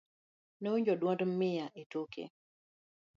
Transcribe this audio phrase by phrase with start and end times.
[0.61, 2.23] nowinjo duond miyo e toke